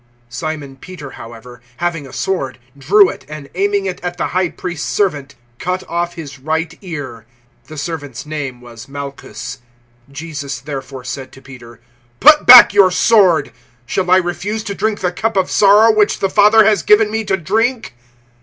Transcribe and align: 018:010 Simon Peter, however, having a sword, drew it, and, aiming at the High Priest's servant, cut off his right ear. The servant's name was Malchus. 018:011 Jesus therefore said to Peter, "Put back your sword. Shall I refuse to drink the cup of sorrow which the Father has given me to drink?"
018:010 0.29 0.33
Simon 0.33 0.75
Peter, 0.77 1.09
however, 1.11 1.61
having 1.77 2.07
a 2.07 2.11
sword, 2.11 2.57
drew 2.75 3.07
it, 3.07 3.23
and, 3.29 3.51
aiming 3.53 3.87
at 3.87 4.17
the 4.17 4.29
High 4.29 4.49
Priest's 4.49 4.89
servant, 4.91 5.35
cut 5.59 5.83
off 5.87 6.15
his 6.15 6.39
right 6.39 6.75
ear. 6.81 7.27
The 7.65 7.77
servant's 7.77 8.25
name 8.25 8.61
was 8.61 8.87
Malchus. 8.89 9.59
018:011 10.09 10.13
Jesus 10.15 10.59
therefore 10.59 11.03
said 11.03 11.31
to 11.33 11.41
Peter, 11.43 11.81
"Put 12.19 12.47
back 12.47 12.73
your 12.73 12.89
sword. 12.89 13.51
Shall 13.85 14.09
I 14.09 14.17
refuse 14.17 14.63
to 14.63 14.73
drink 14.73 15.01
the 15.01 15.11
cup 15.11 15.37
of 15.37 15.51
sorrow 15.51 15.93
which 15.93 16.17
the 16.17 16.31
Father 16.31 16.65
has 16.65 16.81
given 16.81 17.11
me 17.11 17.23
to 17.25 17.37
drink?" 17.37 17.93